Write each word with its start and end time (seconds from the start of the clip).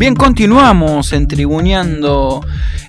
Bien, 0.00 0.14
continuamos 0.14 1.12
en 1.12 1.28
Tribuneando 1.28 2.40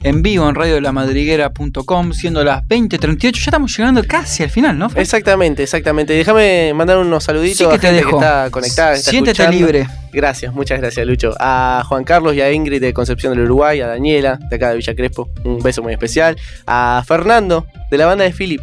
en 0.02 0.22
vivo 0.22 0.48
en 0.48 0.56
radiolamadriguera.com, 0.56 2.14
siendo 2.14 2.42
las 2.42 2.64
20.38. 2.64 3.20
Ya 3.34 3.40
estamos 3.48 3.78
llegando 3.78 4.02
casi 4.06 4.44
al 4.44 4.50
final, 4.50 4.80
¿no? 4.80 4.88
Exactamente, 4.96 5.62
exactamente. 5.62 6.14
Déjame 6.14 6.74
mandar 6.74 7.00
unos 7.00 7.26
saluditos 7.26 7.58
Sí 7.58 7.66
que 7.66 7.76
a 7.76 7.80
te 7.80 7.88
gente 7.88 7.98
dejo. 7.98 8.12
que 8.12 8.16
está 8.16 8.50
conectada. 8.50 8.92
que 8.94 9.00
está 9.00 9.12
Siéntete 9.12 9.44
escuchando. 9.44 9.58
libre. 9.58 9.88
Gracias, 10.14 10.54
muchas 10.54 10.80
gracias, 10.80 11.06
Lucho. 11.06 11.34
A 11.38 11.84
Juan 11.86 12.06
Carlos 12.06 12.34
y 12.34 12.40
a 12.40 12.50
Ingrid 12.50 12.80
de 12.80 12.94
Concepción 12.94 13.34
del 13.34 13.44
Uruguay, 13.44 13.82
a 13.82 13.88
Daniela 13.88 14.40
de 14.50 14.56
acá 14.56 14.70
de 14.70 14.78
Villa 14.78 14.96
Crespo, 14.96 15.30
un 15.44 15.60
beso 15.62 15.84
muy 15.84 15.92
especial. 15.92 16.38
A 16.66 17.04
Fernando 17.06 17.68
de 17.90 17.98
la 17.98 18.06
banda 18.06 18.24
de 18.24 18.32
Philip, 18.32 18.62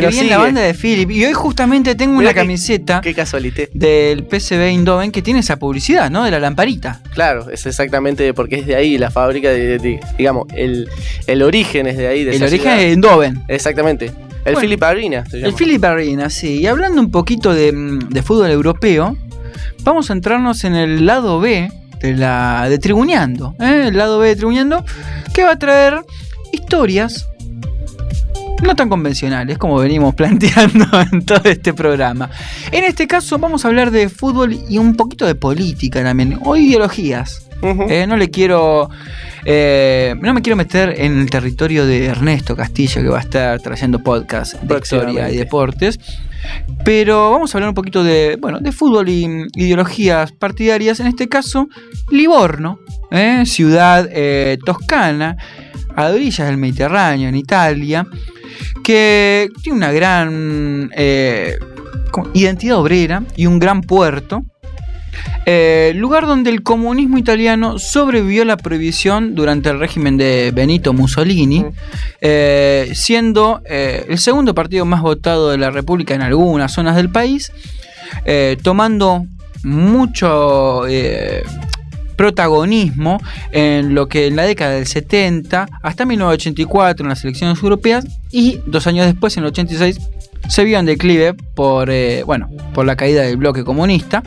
que 0.00 0.08
bien 0.08 0.12
sigue. 0.24 0.30
la 0.30 0.38
banda 0.38 0.60
de 0.62 0.74
Philip. 0.74 1.10
Y 1.10 1.24
hoy 1.24 1.32
justamente 1.32 1.94
tengo 1.94 2.18
Mirá 2.18 2.30
una 2.30 2.34
camiseta 2.34 3.00
Qué 3.00 3.14
casualité. 3.14 3.68
del 3.74 4.24
PCB 4.24 4.60
Eindhoven 4.68 5.10
que 5.12 5.22
tiene 5.22 5.40
esa 5.40 5.56
publicidad, 5.58 6.10
¿no? 6.10 6.24
De 6.24 6.30
la 6.30 6.38
lamparita. 6.40 7.00
Claro, 7.14 7.50
es 7.50 7.66
exactamente 7.66 8.32
porque 8.34 8.56
es 8.56 8.66
de 8.66 8.76
ahí 8.76 8.98
la 8.98 9.10
fábrica, 9.10 9.50
de, 9.50 9.78
de- 9.78 10.00
digamos, 10.18 10.46
el, 10.54 10.88
el 11.26 11.42
origen 11.42 11.86
es 11.86 11.96
de 11.96 12.06
ahí. 12.08 12.24
De 12.24 12.36
El 12.36 12.42
origen 12.42 12.60
ciudad. 12.60 12.74
es 12.76 12.82
de 12.82 12.90
Eindhoven. 12.92 13.42
Exactamente. 13.48 14.06
El 14.44 14.54
Bueno, 14.54 14.60
Philip 14.60 14.82
Arena 14.84 15.24
se 15.28 15.36
El 15.38 15.42
llama. 15.44 15.56
Philip 15.56 15.84
Arena, 15.84 16.30
sí. 16.30 16.60
Y 16.60 16.66
hablando 16.68 17.00
un 17.00 17.10
poquito 17.10 17.52
de, 17.52 17.72
mm, 17.72 17.98
de 18.10 18.22
fútbol 18.22 18.50
europeo, 18.50 19.16
vamos 19.82 20.08
a 20.10 20.12
entrarnos 20.12 20.62
en 20.64 20.74
el 20.76 21.04
lado 21.04 21.40
B 21.40 21.68
de 22.00 22.14
la 22.14 22.68
de 22.68 22.78
Tribuneando. 22.78 23.54
¿eh? 23.58 23.86
El 23.88 23.96
lado 23.96 24.18
B 24.20 24.28
de 24.28 24.36
Tribuneando, 24.36 24.84
que 25.34 25.42
va 25.42 25.52
a 25.52 25.58
traer 25.58 26.00
historias 26.52 27.28
no 28.62 28.74
tan 28.74 28.88
convencionales 28.88 29.58
como 29.58 29.76
venimos 29.78 30.14
planteando 30.16 30.86
en 31.12 31.24
todo 31.24 31.42
este 31.44 31.74
programa. 31.74 32.30
En 32.72 32.84
este 32.84 33.06
caso 33.06 33.38
vamos 33.38 33.64
a 33.64 33.68
hablar 33.68 33.90
de 33.90 34.08
fútbol 34.08 34.58
y 34.68 34.78
un 34.78 34.96
poquito 34.96 35.26
de 35.26 35.34
política 35.34 36.02
también, 36.02 36.38
o 36.44 36.56
ideologías. 36.56 37.42
Eh, 37.62 38.06
no 38.06 38.18
le 38.18 38.30
quiero. 38.30 38.90
eh, 39.46 40.14
no 40.20 40.34
me 40.34 40.42
quiero 40.42 40.56
meter 40.56 40.94
en 41.00 41.18
el 41.18 41.30
territorio 41.30 41.86
de 41.86 42.04
Ernesto 42.04 42.54
Castillo, 42.54 43.00
que 43.00 43.08
va 43.08 43.18
a 43.18 43.22
estar 43.22 43.60
trayendo 43.60 43.98
podcast 43.98 44.60
de 44.60 44.76
historia 44.76 45.30
y 45.30 45.36
deportes. 45.38 45.98
Pero 46.84 47.30
vamos 47.30 47.54
a 47.54 47.58
hablar 47.58 47.70
un 47.70 47.74
poquito 47.74 48.04
de, 48.04 48.36
bueno, 48.38 48.60
de 48.60 48.72
fútbol 48.72 49.08
y 49.08 49.46
ideologías 49.54 50.32
partidarias. 50.32 51.00
En 51.00 51.06
este 51.06 51.28
caso, 51.28 51.68
Livorno, 52.10 52.78
eh, 53.10 53.44
ciudad 53.46 54.06
eh, 54.12 54.58
toscana, 54.64 55.36
a 55.96 56.06
orillas 56.06 56.46
del 56.46 56.58
Mediterráneo, 56.58 57.28
en 57.28 57.34
Italia, 57.34 58.06
que 58.84 59.48
tiene 59.62 59.78
una 59.78 59.92
gran 59.92 60.90
eh, 60.94 61.58
identidad 62.34 62.78
obrera 62.78 63.22
y 63.36 63.46
un 63.46 63.58
gran 63.58 63.80
puerto. 63.80 64.44
Eh, 65.48 65.92
lugar 65.94 66.26
donde 66.26 66.50
el 66.50 66.62
comunismo 66.62 67.18
italiano 67.18 67.78
sobrevivió 67.78 68.42
a 68.42 68.46
la 68.46 68.56
prohibición 68.56 69.34
durante 69.34 69.70
el 69.70 69.78
régimen 69.78 70.16
de 70.16 70.50
Benito 70.52 70.92
Mussolini, 70.92 71.64
eh, 72.20 72.90
siendo 72.94 73.62
eh, 73.64 74.06
el 74.08 74.18
segundo 74.18 74.54
partido 74.54 74.84
más 74.84 75.02
votado 75.02 75.50
de 75.50 75.58
la 75.58 75.70
República 75.70 76.14
en 76.14 76.22
algunas 76.22 76.72
zonas 76.72 76.96
del 76.96 77.10
país, 77.10 77.52
tomando 78.62 79.24
mucho 79.62 80.82
protagonismo 82.16 83.20
en 83.52 83.94
lo 83.94 84.08
que 84.08 84.26
en 84.26 84.36
la 84.36 84.44
década 84.44 84.72
del 84.72 84.86
70 84.86 85.68
hasta 85.82 86.04
1984 86.04 87.04
en 87.04 87.08
las 87.10 87.24
elecciones 87.24 87.62
europeas 87.62 88.06
y 88.32 88.60
dos 88.66 88.86
años 88.86 89.06
después 89.06 89.36
en 89.36 89.44
el 89.44 89.48
86 89.48 89.98
se 90.48 90.64
vio 90.64 90.78
en 90.78 90.86
declive 90.86 91.34
por 91.34 91.90
eh, 91.90 92.22
bueno 92.24 92.48
por 92.74 92.86
la 92.86 92.96
caída 92.96 93.22
del 93.22 93.36
bloque 93.36 93.64
comunista 93.64 94.22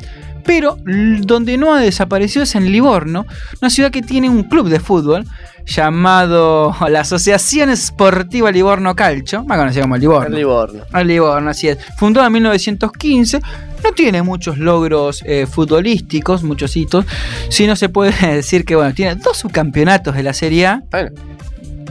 pero 0.49 0.77
donde 0.83 1.57
no 1.57 1.75
ha 1.75 1.79
desaparecido 1.79 2.41
es 2.41 2.55
en 2.55 2.71
Livorno, 2.71 3.27
una 3.61 3.69
ciudad 3.69 3.91
que 3.91 4.01
tiene 4.01 4.29
un 4.29 4.41
club 4.41 4.67
de 4.67 4.79
fútbol 4.79 5.25
llamado 5.63 6.75
la 6.89 7.01
Asociación 7.01 7.69
Esportiva 7.69 8.51
Livorno 8.51 8.95
Calcio, 8.95 9.43
más 9.45 9.59
conocida 9.59 9.83
como 9.83 9.97
Livorno. 9.97 10.27
El 10.27 10.35
Livorno. 10.35 10.83
Al 10.91 11.07
Livorno, 11.07 11.51
así 11.51 11.67
es. 11.67 11.77
Fundada 11.97 12.27
en 12.27 12.33
1915, 12.33 13.41
no 13.83 13.91
tiene 13.93 14.21
muchos 14.21 14.57
logros 14.57 15.23
eh, 15.25 15.45
futbolísticos, 15.45 16.43
muchos 16.43 16.75
hitos, 16.75 17.05
sino 17.49 17.75
se 17.75 17.89
puede 17.89 18.11
decir 18.35 18.65
que 18.65 18.75
bueno, 18.75 18.93
tiene 18.93 19.15
dos 19.15 19.37
subcampeonatos 19.37 20.15
de 20.15 20.23
la 20.23 20.33
Serie 20.33 20.67
A, 20.67 20.83
Bueno, 20.91 21.11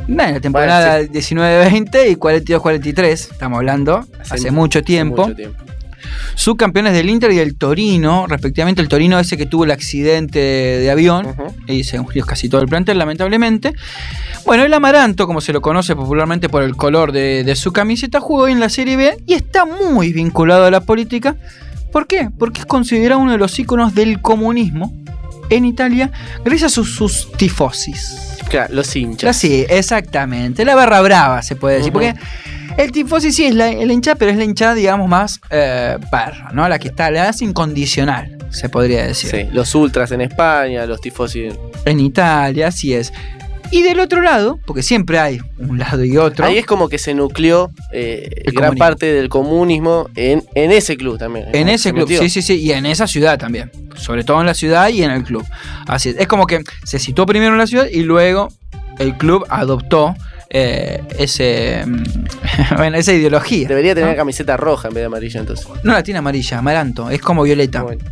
en 0.07 0.35
la 0.35 0.41
temporada 0.41 0.97
Bueno, 0.99 1.13
19-20 1.13 2.11
y 2.11 2.15
42-43, 2.17 3.13
estamos 3.13 3.59
hablando, 3.59 4.07
hace, 4.19 4.51
mucho 4.51 4.83
tiempo. 4.83 5.25
mucho 5.25 5.37
tiempo. 5.37 5.69
Subcampeones 6.35 6.93
del 6.93 7.11
Inter 7.11 7.33
y 7.33 7.37
del 7.37 7.57
Torino, 7.57 8.27
respectivamente 8.29 8.81
el 8.81 8.89
Torino 8.89 9.19
ese 9.19 9.37
que 9.37 9.47
tuvo 9.47 9.65
el 9.65 9.71
accidente 9.71 10.39
de 10.39 10.91
avión, 10.91 11.35
y 11.67 11.85
se 11.85 12.01
murió 12.01 12.25
casi 12.25 12.49
todo 12.49 12.61
el 12.61 12.69
plantel, 12.69 12.99
lamentablemente. 12.99 13.73
Bueno, 14.47 14.65
el 14.65 14.73
Amaranto, 14.73 15.27
como 15.27 15.41
se 15.41 15.53
lo 15.53 15.61
conoce 15.61 15.97
popularmente 15.97 16.49
por 16.49 16.63
el 16.63 16.77
color 16.77 17.13
de, 17.13 17.45
de 17.45 17.57
su 17.57 17.73
camiseta, 17.73 18.21
jugó 18.21 18.49
en 18.49 18.61
la 18.61 18.69
Serie 18.69 18.97
B 18.97 19.17
y 19.27 19.35
está 19.35 19.65
muy 19.65 20.13
vinculado 20.13 20.65
a 20.65 20.71
la 20.71 20.81
política. 20.81 21.37
¿Por 21.93 22.07
qué? 22.07 22.31
Porque 22.39 22.61
es 22.61 22.67
considerado 22.67 23.21
uno 23.21 23.33
de 23.33 23.39
los 23.39 23.59
íconos 23.59 23.95
del 23.95 24.21
comunismo 24.21 24.93
en 25.51 25.65
Italia 25.65 26.11
gracias 26.45 26.73
a 26.73 26.75
sus, 26.75 26.95
sus 26.95 27.33
tifosis. 27.33 28.39
Claro, 28.49 28.75
los 28.75 28.95
hinchas. 28.97 29.37
Sí, 29.37 29.67
exactamente. 29.69 30.65
La 30.65 30.75
barra 30.75 31.01
brava, 31.01 31.43
se 31.43 31.57
puede 31.57 31.79
decir. 31.79 31.93
Porque 31.93 32.15
el 32.79 32.93
tifosi 32.93 33.33
sí 33.33 33.47
es 33.47 33.55
la, 33.55 33.71
el 33.71 33.91
hincha, 33.91 34.15
pero 34.15 34.31
es 34.31 34.37
la 34.37 34.45
hinchada, 34.45 34.75
digamos, 34.75 35.09
más 35.09 35.41
eh, 35.51 35.99
perra, 36.11 36.51
¿no? 36.53 36.69
La 36.69 36.79
que 36.79 36.89
está, 36.89 37.11
la 37.11 37.29
es 37.29 37.43
incondicional, 37.43 38.39
se 38.51 38.69
podría 38.69 39.07
decir. 39.07 39.31
Sí, 39.31 39.49
los 39.53 39.75
ultras 39.75 40.13
en 40.13 40.21
España, 40.23 40.87
los 40.87 41.01
tifosi. 41.01 41.49
En 41.85 42.01
Italia, 42.01 42.69
así 42.69 42.95
es. 42.95 43.13
Y 43.71 43.83
del 43.83 44.01
otro 44.01 44.23
lado, 44.23 44.59
porque 44.67 44.83
siempre 44.83 45.19
hay 45.19 45.41
un 45.59 45.79
lado 45.79 46.03
y 46.05 46.17
otro. 46.17 46.45
Ahí 46.47 46.57
es 46.59 46.67
como 46.67 46.89
que 46.89 46.99
se 46.99 47.15
nucleó 47.15 47.71
eh, 47.93 48.31
gran 48.47 48.55
comunismo. 48.55 48.79
parte 48.79 49.07
del 49.13 49.29
comunismo 49.29 50.09
en, 50.17 50.43
en 50.55 50.73
ese 50.73 50.97
club 50.97 51.19
también. 51.19 51.47
En 51.53 51.67
¿no? 51.67 51.73
ese 51.73 51.85
Se 51.85 51.93
club, 51.93 52.09
metió. 52.09 52.21
sí, 52.23 52.31
sí, 52.31 52.43
sí, 52.43 52.55
y 52.63 52.73
en 52.73 52.87
esa 52.87 53.07
ciudad 53.07 53.39
también. 53.39 53.71
Sobre 53.97 54.25
todo 54.25 54.41
en 54.41 54.47
la 54.47 54.55
ciudad 54.55 54.89
y 54.89 55.03
en 55.03 55.11
el 55.11 55.23
club. 55.25 55.45
Así 55.87 56.11
es. 56.11 56.17
Es 56.19 56.27
como 56.29 56.47
que 56.47 56.63
se 56.85 56.99
situó 56.99 57.27
primero 57.27 57.53
en 57.53 57.59
la 57.59 57.67
ciudad 57.67 57.87
y 57.91 58.03
luego 58.03 58.49
el 58.99 59.17
club 59.17 59.45
adoptó 59.51 60.15
eh, 60.51 61.03
ese, 61.19 61.85
mm, 61.87 62.05
bueno, 62.77 62.97
esa 62.97 63.13
ideología. 63.13 63.69
Debería 63.69 63.95
tener 63.95 64.11
¿no? 64.11 64.17
camiseta 64.17 64.57
roja 64.57 64.89
en 64.89 64.95
vez 64.95 65.03
de 65.03 65.07
amarilla 65.07 65.41
entonces. 65.41 65.67
No 65.83 65.93
la 65.93 66.03
tiene 66.03 66.19
amarilla, 66.19 66.59
amaranto, 66.59 67.11
es 67.11 67.21
como 67.21 67.43
violeta. 67.43 67.83
Bueno. 67.83 68.03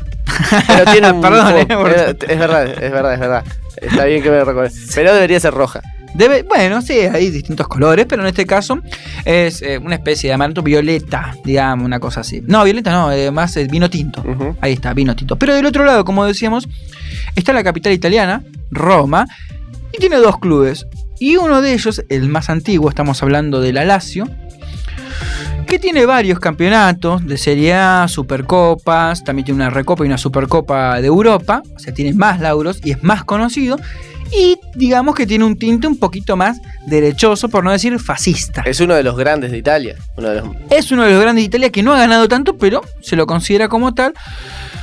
Pero 0.67 0.91
tiene 0.93 1.11
un 1.13 1.21
Perdón, 1.23 1.67
foco. 1.69 1.89
eh, 1.89 2.17
es, 2.21 2.31
es 2.31 2.39
verdad, 2.39 2.67
es 2.67 2.91
verdad, 2.93 3.15
es 3.15 3.21
verdad. 3.21 3.45
Está 3.81 4.05
bien 4.05 4.23
que 4.23 4.31
me 4.31 4.45
recuerdes. 4.45 4.91
Pero 4.95 5.15
debería 5.15 5.41
ser 5.41 5.55
roja. 5.55 5.83
Debe, 6.15 6.45
bueno, 6.45 6.81
sí, 6.81 6.95
hay 6.95 7.31
distintos 7.31 7.69
colores, 7.69 8.07
pero 8.09 8.23
en 8.23 8.29
este 8.29 8.47
caso 8.47 8.81
es 9.27 9.61
eh, 9.61 9.77
una 9.77 9.97
especie 9.97 10.31
de 10.31 10.35
amaranto 10.35 10.63
violeta, 10.63 11.37
digamos, 11.45 11.85
una 11.85 12.01
cosa 12.01 12.21
así. 12.21 12.43
No, 12.47 12.65
violeta 12.65 12.91
no, 12.91 13.13
eh, 13.13 13.31
más 13.31 13.55
eh, 13.59 13.67
vino 13.71 13.91
tinto. 13.91 14.25
Ahí 14.63 14.73
está, 14.73 14.95
vino 14.95 15.15
tinto. 15.15 15.37
Pero 15.37 15.55
del 15.55 15.67
otro 15.67 15.85
lado, 15.85 16.07
como 16.07 16.25
decíamos, 16.25 16.69
está 17.35 17.53
la 17.53 17.63
capital 17.63 17.93
italiana, 17.93 18.43
Roma, 18.71 19.27
y 19.93 19.99
tiene 19.99 20.17
dos 20.17 20.39
clubes. 20.39 20.87
Y 21.19 21.37
uno 21.37 21.61
de 21.61 21.75
ellos, 21.75 22.03
el 22.09 22.29
más 22.31 22.49
antiguo, 22.49 22.89
estamos 22.89 23.23
hablando 23.23 23.61
de 23.61 23.75
la 23.75 23.85
Lazio, 23.85 24.27
que 25.67 25.79
tiene 25.79 26.07
varios 26.07 26.39
campeonatos 26.39 27.27
de 27.27 27.37
Serie 27.37 27.75
A, 27.75 28.07
Supercopas, 28.09 29.25
también 29.25 29.45
tiene 29.45 29.57
una 29.57 29.71
Recopa 29.71 30.05
y 30.05 30.07
una 30.07 30.19
Supercopa 30.19 31.01
de 31.01 31.09
Europa, 31.09 31.63
o 31.75 31.79
sea, 31.79 31.93
tiene 31.93 32.15
más 32.15 32.41
lauros 32.41 32.81
y 32.85 32.93
es 32.93 33.03
más 33.03 33.25
conocido. 33.25 33.77
Y 34.33 34.59
digamos 34.75 35.15
que 35.15 35.27
tiene 35.27 35.45
un 35.45 35.57
tinte 35.57 35.87
un 35.87 35.99
poquito 35.99 36.37
más 36.37 36.61
derechoso, 36.87 37.49
por 37.49 37.63
no 37.63 37.71
decir 37.71 37.99
fascista. 38.01 38.63
Es 38.65 38.81
uno 38.81 38.95
de 38.95 39.03
los 39.03 39.17
grandes 39.17 39.53
de 39.53 39.59
Italia. 39.59 39.97
Uno 40.17 40.31
de 40.31 40.41
los. 40.41 40.49
Es 40.71 40.91
uno 40.91 41.05
de 41.05 41.13
los 41.13 41.21
grandes 41.21 41.43
de 41.43 41.47
Italia 41.47 41.71
que 41.71 41.83
no 41.83 41.93
ha 41.93 41.99
ganado 41.99 42.27
tanto, 42.27 42.57
pero 42.57 42.83
se 43.03 43.15
lo 43.15 43.27
considera 43.27 43.69
como 43.69 43.95
tal. 43.95 44.15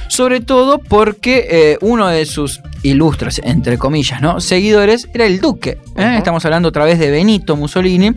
Sobre 0.08 0.42
todo 0.42 0.78
porque 0.80 1.48
eh, 1.50 1.78
uno 1.81 2.08
de 2.08 2.25
sus 2.25 2.62
ilustres, 2.84 3.42
entre 3.44 3.78
comillas, 3.78 4.22
¿no? 4.22 4.40
seguidores 4.40 5.10
era 5.13 5.25
el 5.25 5.40
duque. 5.40 5.78
¿eh? 5.98 6.16
Estamos 6.18 6.46
hablando 6.46 6.69
otra 6.69 6.86
vez 6.86 7.00
de 7.00 7.10
Benito 7.10 7.56
Mussolini. 7.56 8.12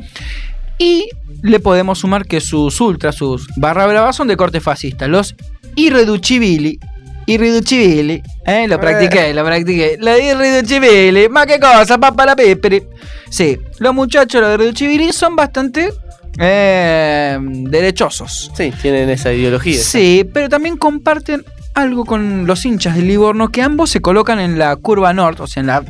Y 0.78 1.08
le 1.42 1.60
podemos 1.60 2.00
sumar 2.00 2.26
que 2.26 2.40
sus 2.40 2.80
ultras, 2.80 3.14
sus 3.14 3.48
barra 3.56 3.86
brava, 3.86 4.12
son 4.12 4.28
de 4.28 4.36
corte 4.36 4.60
fascista. 4.60 5.06
Los 5.08 5.34
irreducibili. 5.74 6.78
Irreducibili. 7.26 8.22
¿eh? 8.46 8.66
Lo 8.68 8.78
practiqué, 8.78 9.34
lo 9.34 9.44
practiqué. 9.44 9.96
Los 9.98 10.20
irreducibili. 10.20 11.28
¿Más 11.28 11.46
qué 11.46 11.58
cosa? 11.58 11.98
Papá 11.98 12.26
la 12.26 12.36
pepere. 12.36 12.88
Sí, 13.30 13.58
los 13.78 13.94
muchachos, 13.94 14.40
los 14.40 14.54
irreducibili, 14.54 15.12
son 15.12 15.34
bastante 15.34 15.90
eh, 16.38 17.38
derechosos. 17.40 18.50
Sí, 18.54 18.72
tienen 18.80 19.08
esa 19.10 19.32
ideología. 19.32 19.78
Sí, 19.78 20.28
pero 20.32 20.48
también 20.48 20.76
comparten 20.76 21.44
algo 21.74 22.04
con 22.04 22.46
los 22.46 22.64
hinchas 22.64 22.96
del 22.96 23.06
Livorno, 23.06 23.48
que 23.48 23.62
ambos 23.62 23.90
se 23.90 24.00
colocan 24.00 24.40
en 24.40 24.58
la 24.58 24.76
curva 24.76 25.12
norte, 25.12 25.42
o 25.42 25.46
sea, 25.46 25.60
en 25.60 25.66
la 25.66 25.84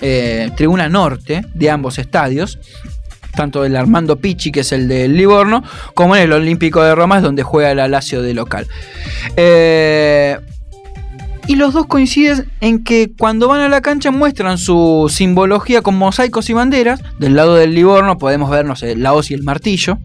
eh, 0.00 0.50
tribuna 0.56 0.88
norte 0.88 1.44
de 1.54 1.70
ambos 1.70 1.98
estadios. 1.98 2.58
Tanto 3.34 3.64
el 3.64 3.76
Armando 3.76 4.16
Picci, 4.16 4.52
que 4.52 4.60
es 4.60 4.72
el 4.72 4.88
del 4.88 5.16
Livorno, 5.16 5.62
como 5.94 6.16
en 6.16 6.22
el 6.22 6.32
Olímpico 6.32 6.82
de 6.82 6.94
Roma, 6.94 7.16
es 7.18 7.22
donde 7.22 7.42
juega 7.42 7.74
la 7.74 7.88
Lazio 7.88 8.22
de 8.22 8.34
local. 8.34 8.66
Eh, 9.36 10.38
Y 11.48 11.56
los 11.56 11.74
dos 11.74 11.86
coinciden 11.86 12.46
en 12.60 12.84
que 12.84 13.10
cuando 13.18 13.48
van 13.48 13.60
a 13.62 13.68
la 13.68 13.80
cancha 13.80 14.12
muestran 14.12 14.58
su 14.58 15.10
simbología 15.12 15.82
con 15.82 15.96
mosaicos 15.96 16.48
y 16.50 16.52
banderas. 16.52 17.00
Del 17.18 17.34
lado 17.34 17.56
del 17.56 17.74
Livorno 17.74 18.16
podemos 18.16 18.48
ver, 18.48 18.64
no 18.64 18.76
sé, 18.76 18.94
la 18.94 19.12
hoz 19.12 19.32
y 19.32 19.34
el 19.34 19.42
martillo. 19.42 19.98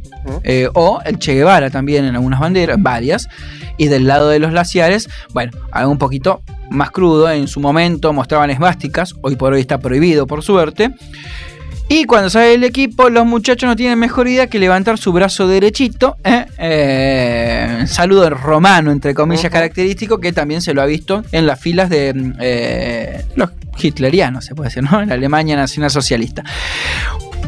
Eh, 0.44 0.68
o 0.74 1.00
el 1.06 1.20
Che 1.20 1.36
Guevara 1.36 1.70
también 1.70 2.06
en 2.06 2.16
algunas 2.16 2.40
banderas, 2.40 2.78
varias. 2.82 3.30
Y 3.78 3.88
del 3.88 4.08
lado 4.08 4.30
de 4.30 4.40
los 4.40 4.50
glaciares, 4.50 5.10
bueno, 5.32 5.52
algo 5.72 5.92
un 5.92 6.00
poquito 6.00 6.42
más 6.72 6.90
crudo. 6.90 7.30
En 7.30 7.48
su 7.48 7.60
momento 7.60 8.12
mostraban 8.14 8.50
esvásticas, 8.50 9.14
hoy 9.22 9.36
por 9.36 9.54
hoy 9.54 9.62
está 9.62 9.78
prohibido 9.78 10.26
por 10.26 10.42
suerte. 10.42 10.92
Y 11.90 12.04
cuando 12.04 12.30
sale 12.30 12.56
el 12.56 12.66
equipo, 12.66 13.10
los 13.10 13.26
muchachos 13.26 13.66
no 13.68 13.76
tienen 13.76 13.98
mejor 13.98 14.28
idea 14.28 14.48
que 14.48 14.60
levantar 14.60 14.98
su 14.98 15.14
brazo 15.14 15.48
derechito. 15.48 16.18
¿eh? 16.24 16.46
Eh, 16.58 17.84
saludo 17.88 18.30
romano, 18.30 18.92
entre 18.92 19.14
comillas, 19.14 19.50
característico, 19.50 20.20
que 20.20 20.34
también 20.34 20.62
se 20.62 20.74
lo 20.74 20.82
ha 20.82 20.86
visto 20.86 21.24
en 21.32 21.48
las 21.48 21.60
filas 21.62 21.90
de 21.90 22.14
mm, 22.14 22.34
eh, 22.42 23.26
los 23.36 23.52
hitlerianos, 23.80 24.44
se 24.44 24.54
puede 24.54 24.68
decir, 24.70 24.84
¿no? 24.84 25.02
En 25.02 25.08
la 25.08 25.16
Alemania 25.16 25.56
Nacional 25.56 25.90
Socialista. 25.90 26.44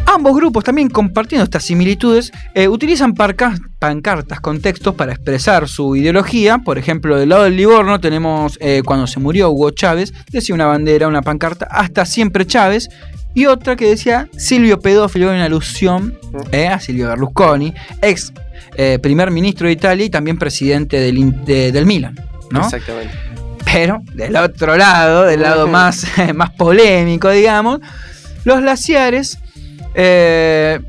Ambos 0.05 0.33
grupos, 0.35 0.63
también 0.63 0.89
compartiendo 0.89 1.43
estas 1.43 1.63
similitudes, 1.65 2.31
eh, 2.55 2.69
utilizan 2.69 3.13
parca- 3.15 3.59
pancartas 3.77 4.39
con 4.39 4.61
textos 4.61 4.95
para 4.95 5.11
expresar 5.11 5.67
su 5.67 5.97
ideología. 5.97 6.59
Por 6.59 6.77
ejemplo, 6.77 7.17
del 7.17 7.29
lado 7.29 7.43
del 7.43 7.57
Livorno 7.57 7.99
tenemos 7.99 8.57
eh, 8.61 8.83
cuando 8.85 9.05
se 9.05 9.19
murió 9.19 9.49
Hugo 9.49 9.71
Chávez, 9.71 10.13
decía 10.31 10.55
una 10.55 10.65
bandera, 10.65 11.09
una 11.09 11.21
pancarta, 11.21 11.67
hasta 11.69 12.05
siempre 12.05 12.47
Chávez. 12.47 12.89
Y 13.33 13.45
otra 13.45 13.75
que 13.75 13.87
decía 13.89 14.27
Silvio 14.35 14.79
Pedófilo, 14.79 15.33
en 15.33 15.39
alusión 15.41 16.17
eh, 16.51 16.67
a 16.67 16.79
Silvio 16.79 17.07
Berlusconi, 17.09 17.73
ex 18.01 18.33
eh, 18.75 18.99
primer 19.01 19.31
ministro 19.31 19.67
de 19.67 19.73
Italia 19.73 20.05
y 20.05 20.09
también 20.09 20.37
presidente 20.37 20.99
del, 20.99 21.45
de- 21.45 21.71
del 21.71 21.85
Milan. 21.85 22.19
¿no? 22.51 22.61
Exactamente. 22.61 23.13
Pero 23.71 24.01
del 24.13 24.35
otro 24.35 24.75
lado, 24.77 25.25
del 25.25 25.41
lado 25.41 25.67
más, 25.67 26.05
más 26.35 26.49
polémico, 26.51 27.29
digamos, 27.29 27.79
los 28.45 28.61
glaciares 28.61 29.37
eh, 29.93 30.79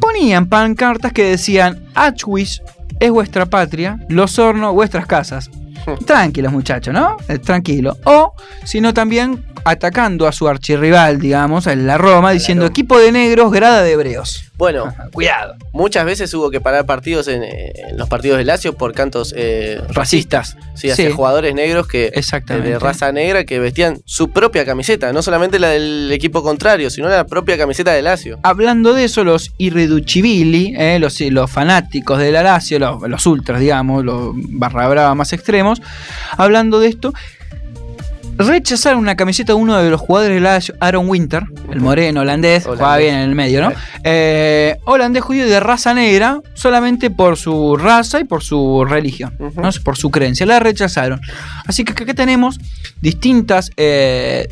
ponían 0.00 0.46
pancartas 0.48 1.12
que 1.12 1.24
decían 1.24 1.82
Auschwitz 1.94 2.60
es 3.00 3.10
vuestra 3.10 3.46
patria, 3.46 3.98
Los 4.08 4.38
Hornos 4.38 4.74
vuestras 4.74 5.06
casas. 5.06 5.50
Tranquilos 6.06 6.52
muchachos, 6.52 6.94
¿no? 6.94 7.16
Eh, 7.28 7.38
Tranquilo. 7.38 7.96
O, 8.04 8.34
sino 8.64 8.94
también 8.94 9.44
atacando 9.64 10.26
a 10.26 10.32
su 10.32 10.46
archirrival, 10.48 11.18
digamos, 11.18 11.66
a 11.66 11.74
la 11.74 11.98
Roma, 11.98 12.32
diciendo 12.32 12.64
Roma. 12.64 12.70
equipo 12.70 12.98
de 12.98 13.12
negros, 13.12 13.50
grada 13.52 13.82
de 13.82 13.92
hebreos. 13.92 14.52
Bueno, 14.56 14.94
Cuidado. 15.12 15.56
muchas 15.72 16.04
veces 16.04 16.32
hubo 16.34 16.48
que 16.50 16.60
parar 16.60 16.86
partidos 16.86 17.26
en, 17.26 17.42
eh, 17.42 17.72
en 17.88 17.96
los 17.96 18.08
partidos 18.08 18.38
de 18.38 18.44
Lazio 18.44 18.74
por 18.74 18.92
cantos 18.92 19.34
eh, 19.36 19.80
Racistas. 19.88 20.56
Sí, 20.74 20.90
hacia 20.90 21.12
jugadores 21.12 21.54
negros 21.54 21.88
que 21.88 22.12
Exactamente. 22.14 22.70
de 22.70 22.78
raza 22.78 23.10
negra 23.10 23.44
que 23.44 23.58
vestían 23.58 23.98
su 24.04 24.30
propia 24.30 24.64
camiseta, 24.64 25.12
no 25.12 25.22
solamente 25.22 25.58
la 25.58 25.70
del 25.70 26.10
equipo 26.12 26.42
contrario, 26.42 26.90
sino 26.90 27.08
la 27.08 27.26
propia 27.26 27.58
camiseta 27.58 27.92
de 27.92 28.02
Lazio. 28.02 28.38
Hablando 28.44 28.94
de 28.94 29.04
eso, 29.04 29.24
los 29.24 29.52
irreducibili, 29.58 30.74
eh, 30.78 30.98
los, 31.00 31.20
los 31.20 31.50
fanáticos 31.50 32.18
de 32.18 32.30
la 32.30 32.42
Lazio, 32.42 32.78
los, 32.78 33.02
los 33.08 33.26
ultras, 33.26 33.60
digamos, 33.60 34.04
los 34.04 34.30
barra 34.34 34.86
brava 34.88 35.14
más 35.14 35.32
extremos, 35.32 35.82
hablando 36.36 36.78
de 36.80 36.88
esto, 36.88 37.12
rechazaron 38.36 39.00
una 39.00 39.16
camiseta 39.16 39.52
de 39.52 39.58
uno 39.58 39.76
de 39.76 39.90
los 39.90 40.00
jugadores 40.00 40.34
de 40.36 40.40
la 40.40 40.54
Lazio, 40.54 40.74
Aaron 40.80 41.08
Winter, 41.08 41.42
el 41.72 41.80
moreno 41.80 42.20
holandés, 42.22 42.64
Holandés. 42.64 42.78
jugaba 42.78 42.96
bien 42.98 43.14
en 43.14 43.20
el 43.30 43.34
medio, 43.34 43.62
¿no? 43.62 43.72
Eh, 44.02 44.76
holandés 44.84 45.22
judío 45.22 45.46
de 45.46 45.60
raza 45.60 45.94
negra, 45.94 46.40
solamente 46.54 47.10
por 47.10 47.36
su 47.36 47.76
raza 47.76 48.20
y 48.20 48.24
por 48.24 48.42
su 48.42 48.84
religión, 48.84 49.34
Ujú. 49.38 49.60
¿no? 49.60 49.70
por 49.84 49.96
su 49.96 50.10
creencia, 50.10 50.46
la 50.46 50.60
rechazaron. 50.60 51.20
Así 51.66 51.84
que 51.84 51.92
acá 51.92 52.12
tenemos 52.14 52.58
distintas... 53.00 53.70
eh, 53.76 54.48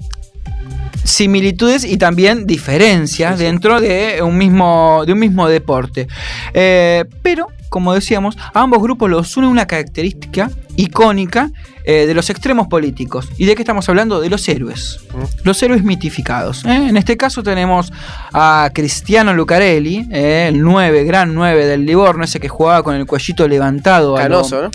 similitudes 1.05 1.85
y 1.85 1.97
también 1.97 2.47
diferencias 2.47 3.33
Sí, 3.33 3.39
sí. 3.39 3.45
dentro 3.45 3.81
de 3.81 4.23
un 4.23 4.39
mismo, 4.39 5.03
de 5.05 5.13
un 5.13 5.19
mismo 5.19 5.49
deporte. 5.49 6.07
Eh, 6.55 7.05
pero, 7.23 7.49
como 7.73 7.95
decíamos, 7.95 8.37
a 8.53 8.61
ambos 8.61 8.83
grupos 8.83 9.09
los 9.11 9.35
une 9.37 9.47
una 9.49 9.67
característica 9.67 10.51
icónica 10.77 11.51
eh, 11.85 12.07
de 12.07 12.13
los 12.15 12.29
extremos 12.29 12.69
políticos. 12.69 13.29
¿Y 13.39 13.47
de 13.47 13.55
qué 13.55 13.63
estamos 13.63 13.89
hablando? 13.89 14.21
De 14.21 14.29
los 14.29 14.47
héroes. 14.49 15.01
Ujú. 15.15 15.27
Los 15.45 15.63
héroes 15.63 15.83
mitificados. 15.83 16.65
¿eh? 16.67 16.89
En 16.89 16.97
este 16.99 17.17
caso 17.17 17.43
tenemos 17.43 17.91
a 18.35 18.69
Cristiano 18.75 19.33
Lucarelli, 19.33 20.07
eh, 20.13 20.49
el 20.53 20.61
9, 20.63 21.05
gran 21.05 21.35
9 21.35 21.65
del 21.67 21.87
Livorno, 21.87 22.25
ese 22.25 22.39
que 22.41 22.49
jugaba 22.49 22.83
con 22.83 22.95
el 22.95 23.07
cuellito 23.07 23.49
levantado. 23.49 24.17
a 24.19 24.29
lo- 24.29 24.37
Canoso, 24.43 24.63
¿no? 24.65 24.71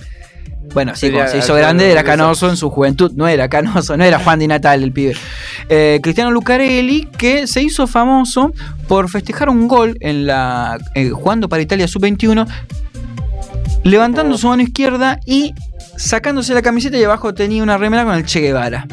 bueno, 0.73 0.93
sí, 0.95 1.01
Sería 1.01 1.19
cuando 1.19 1.31
se 1.31 1.37
hizo 1.37 1.55
grande 1.55 1.89
era 1.89 2.03
Canoso. 2.03 2.23
canoso 2.41 2.49
en 2.49 2.57
su 2.57 2.69
juventud, 2.69 3.11
no 3.15 3.25
era 3.29 3.47
canoso, 3.47 3.95
no 3.95 4.03
era 4.03 4.19
Juan 4.19 4.39
Di 4.39 4.47
Natal 4.47 4.83
el 4.83 4.91
pibe. 4.91 5.15
Eh, 5.69 5.99
Cristiano 6.03 6.29
Lucarelli, 6.29 7.07
que 7.17 7.47
se 7.47 7.61
hizo 7.61 7.87
famoso 7.87 8.51
por 8.87 9.09
festejar 9.09 9.49
un 9.49 9.69
gol 9.69 9.95
en 10.01 10.27
la 10.27 10.77
eh, 10.93 11.09
jugando 11.11 11.47
para 11.47 11.61
Italia 11.61 11.87
sub-21, 11.87 12.45
levantando 13.89 14.35
Oh. 14.35 14.37
su 14.37 14.47
mano 14.47 14.61
izquierda 14.63 15.19
y 15.25 15.53
sacándose 15.97 16.53
la 16.53 16.61
camiseta 16.61 16.97
y 16.97 17.03
abajo 17.03 17.33
tenía 17.33 17.63
una 17.63 17.77
remera 17.77 18.03
con 18.05 18.15
el 18.15 18.25
Che 18.25 18.39
Guevara. 18.39 18.87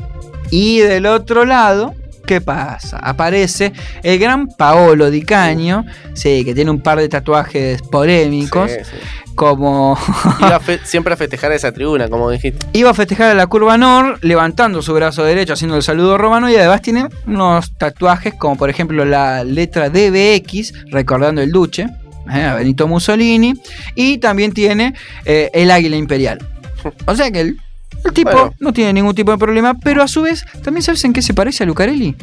Y 0.50 0.78
del 0.78 1.06
otro 1.06 1.44
lado, 1.44 1.94
¿qué 2.26 2.40
pasa? 2.40 2.98
Aparece 2.98 3.72
el 4.02 4.18
gran 4.18 4.46
Paolo 4.48 5.10
Di 5.10 5.22
Canio, 5.22 5.84
sí, 6.14 6.44
que 6.44 6.54
tiene 6.54 6.70
un 6.70 6.80
par 6.80 6.98
de 6.98 7.08
tatuajes 7.08 7.82
polémicos, 7.82 8.70
Sí, 8.70 8.76
sí. 8.84 9.32
como 9.34 9.98
Iba 10.38 10.56
a 10.56 10.60
siempre 10.84 11.14
a 11.14 11.16
festejar 11.16 11.50
esa 11.52 11.72
tribuna, 11.72 12.08
como 12.08 12.30
dijiste. 12.30 12.64
Iba 12.72 12.90
a 12.90 12.94
festejar 12.94 13.30
a 13.30 13.34
la 13.34 13.46
curva 13.48 13.76
Nor, 13.76 14.18
levantando 14.22 14.80
su 14.80 14.94
brazo 14.94 15.24
derecho, 15.24 15.54
haciendo 15.54 15.76
el 15.76 15.82
saludo 15.82 16.16
romano, 16.18 16.48
y 16.48 16.54
además 16.56 16.82
tiene 16.82 17.08
unos 17.26 17.76
tatuajes, 17.76 18.34
como 18.34 18.56
por 18.56 18.70
ejemplo 18.70 19.04
la 19.04 19.42
letra 19.44 19.88
DBX, 19.90 20.72
recordando 20.90 21.40
el 21.42 21.50
Duce, 21.50 21.88
eh, 22.32 22.42
a 22.42 22.54
Benito 22.54 22.86
Mussolini, 22.88 23.54
y 23.94 24.18
también 24.18 24.52
tiene 24.52 24.94
eh, 25.24 25.50
el 25.52 25.70
águila 25.70 25.96
imperial. 25.96 26.38
O 27.06 27.14
sea 27.16 27.30
que 27.30 27.40
el, 27.40 27.58
el 28.04 28.12
tipo 28.12 28.30
Bueno. 28.30 28.54
no 28.60 28.72
tiene 28.72 28.92
ningún 28.92 29.14
tipo 29.14 29.30
de 29.32 29.38
problema, 29.38 29.72
pero 29.74 30.02
a 30.02 30.08
su 30.08 30.20
vez, 30.22 30.44
¿también 30.62 30.82
sabes 30.82 31.02
en 31.04 31.12
qué 31.14 31.22
se 31.22 31.32
parece 31.32 31.64
a 31.64 31.66
Lucarelli? 31.66 32.14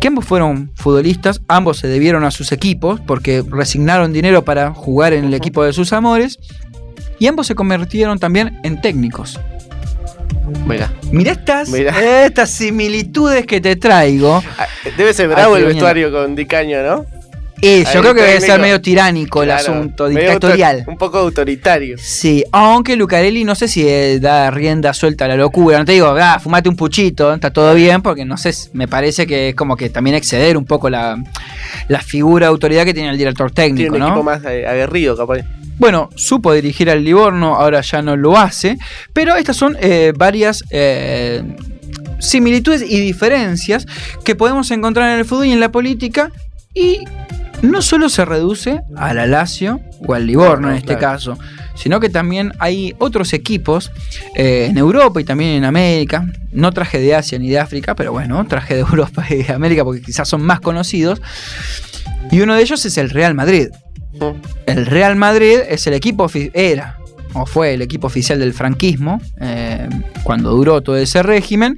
Que 0.00 0.08
ambos 0.08 0.24
fueron 0.24 0.70
futbolistas, 0.76 1.42
ambos 1.48 1.76
se 1.78 1.86
debieron 1.86 2.24
a 2.24 2.30
sus 2.30 2.52
equipos 2.52 3.00
porque 3.06 3.44
resignaron 3.46 4.14
dinero 4.14 4.42
para 4.42 4.72
jugar 4.72 5.12
en 5.12 5.26
el 5.26 5.34
equipo 5.34 5.62
de 5.62 5.74
sus 5.74 5.92
amores, 5.92 6.38
y 7.18 7.26
ambos 7.26 7.46
se 7.46 7.54
convirtieron 7.54 8.18
también 8.18 8.58
en 8.62 8.80
técnicos. 8.80 9.38
Mira. 10.66 10.90
Mirá 11.12 11.32
estas, 11.32 11.68
Mirá. 11.68 12.24
estas 12.24 12.50
similitudes 12.50 13.44
que 13.46 13.60
te 13.60 13.76
traigo. 13.76 14.42
Ah, 14.58 14.66
Debe 14.96 15.12
ser 15.12 15.28
bravo 15.28 15.56
el 15.58 15.66
vestuario 15.66 16.10
con 16.10 16.34
Dicaño, 16.34 16.82
¿no? 16.82 17.04
Y 17.62 17.84
yo 17.84 18.00
creo 18.00 18.14
que 18.14 18.22
debe 18.22 18.40
ser 18.40 18.60
medio 18.60 18.80
tiránico 18.80 19.42
el 19.42 19.50
asunto, 19.50 20.08
dictatorial. 20.08 20.84
un 20.86 20.96
poco 20.96 21.18
autoritario. 21.18 21.96
Sí, 21.98 22.44
aunque 22.52 22.96
Lucarelli 22.96 23.44
no 23.44 23.54
sé 23.54 23.68
si 23.68 23.86
eh, 23.86 24.18
da 24.20 24.50
rienda 24.50 24.94
suelta 24.94 25.26
a 25.26 25.28
la 25.28 25.36
locura. 25.36 25.78
No 25.78 25.84
te 25.84 25.92
digo, 25.92 26.08
ah, 26.18 26.38
fumate 26.40 26.68
un 26.68 26.76
puchito, 26.76 27.32
está 27.32 27.52
todo 27.52 27.74
bien, 27.74 28.02
porque 28.02 28.24
no 28.24 28.36
sé, 28.36 28.52
me 28.72 28.88
parece 28.88 29.26
que 29.26 29.50
es 29.50 29.54
como 29.54 29.76
que 29.76 29.90
también 29.90 30.16
exceder 30.16 30.56
un 30.56 30.64
poco 30.64 30.88
la, 30.88 31.16
la 31.88 32.00
figura 32.00 32.46
de 32.46 32.50
autoridad 32.50 32.84
que 32.84 32.94
tiene 32.94 33.10
el 33.10 33.18
director 33.18 33.50
Tiene 33.50 33.68
técnico, 33.70 33.94
un 33.94 34.00
¿no? 34.00 34.06
equipo 34.08 34.22
más 34.22 34.42
eh, 34.44 34.66
aguerrido, 34.66 35.16
capaz. 35.16 35.40
Bueno, 35.78 36.10
supo 36.14 36.52
dirigir 36.52 36.90
al 36.90 37.02
Livorno, 37.02 37.54
ahora 37.56 37.80
ya 37.80 38.02
no 38.02 38.14
lo 38.14 38.36
hace, 38.36 38.78
pero 39.14 39.36
estas 39.36 39.56
son 39.56 39.78
eh, 39.80 40.12
varias 40.14 40.62
eh, 40.70 41.42
similitudes 42.18 42.82
y 42.82 43.00
diferencias 43.00 43.86
que 44.22 44.34
podemos 44.34 44.70
encontrar 44.70 45.10
en 45.14 45.20
el 45.20 45.24
fútbol 45.24 45.46
y 45.46 45.52
en 45.52 45.60
la 45.60 45.72
política 45.72 46.32
y 46.74 47.00
no 47.62 47.82
solo 47.82 48.08
se 48.08 48.24
reduce 48.24 48.82
al 48.96 49.18
Alacio 49.18 49.80
o 50.06 50.14
al 50.14 50.26
Livorno 50.26 50.68
No, 50.68 50.70
en 50.72 50.78
este 50.78 50.96
claro. 50.96 51.00
caso, 51.00 51.38
sino 51.74 52.00
que 52.00 52.08
también 52.08 52.52
hay 52.58 52.94
otros 52.98 53.32
equipos 53.32 53.90
eh, 54.34 54.66
en 54.70 54.78
Europa 54.78 55.20
y 55.20 55.24
también 55.24 55.50
en 55.50 55.64
América. 55.64 56.26
No 56.52 56.72
traje 56.72 56.98
de 56.98 57.14
Asia 57.14 57.38
ni 57.38 57.50
de 57.50 57.58
África, 57.58 57.94
pero 57.94 58.12
bueno, 58.12 58.44
traje 58.46 58.74
de 58.74 58.80
Europa 58.80 59.24
y 59.28 59.42
de 59.42 59.52
América 59.52 59.84
porque 59.84 60.02
quizás 60.02 60.28
son 60.28 60.42
más 60.42 60.60
conocidos. 60.60 61.20
Y 62.30 62.40
uno 62.40 62.54
de 62.54 62.62
ellos 62.62 62.84
es 62.84 62.96
el 62.98 63.10
Real 63.10 63.34
Madrid. 63.34 63.68
El 64.66 64.86
Real 64.86 65.16
Madrid 65.16 65.58
es 65.68 65.86
el 65.86 65.94
equipo, 65.94 66.30
era 66.52 67.00
o 67.32 67.46
fue 67.46 67.74
el 67.74 67.82
equipo 67.82 68.06
oficial 68.06 68.40
del 68.40 68.52
franquismo 68.52 69.20
eh, 69.40 69.88
cuando 70.24 70.50
duró 70.50 70.80
todo 70.82 70.96
ese 70.96 71.22
régimen 71.22 71.76